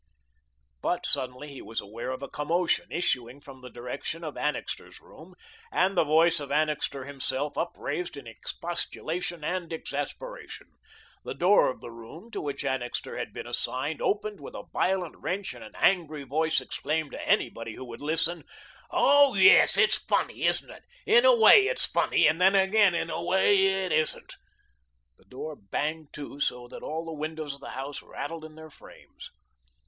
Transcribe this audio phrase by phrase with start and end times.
[0.81, 5.35] But suddenly he was aware of a commotion, issuing from the direction of Annixter's room,
[5.71, 10.71] and the voice of Annixter himself upraised in expostulation and exasperation.
[11.23, 15.17] The door of the room to which Annixter had been assigned opened with a violent
[15.17, 18.43] wrench and an angry voice exclaimed to anybody who would listen:
[18.89, 19.77] "Oh, yes,
[20.07, 20.83] funny, isn't it?
[21.05, 24.33] In a way, it's funny, and then, again, in a way it isn't."
[25.19, 28.71] The door banged to so that all the windows of the house rattled in their
[28.71, 29.29] frames.